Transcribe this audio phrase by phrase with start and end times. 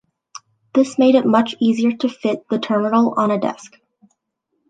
[0.73, 3.77] This made it much easier to fit the terminal on a desk.